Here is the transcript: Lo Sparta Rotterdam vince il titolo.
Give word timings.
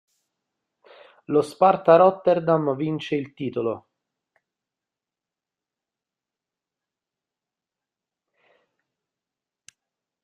Lo 1.25 1.43
Sparta 1.43 1.95
Rotterdam 1.95 2.75
vince 2.75 3.13
il 3.13 3.35
titolo. 3.35 3.89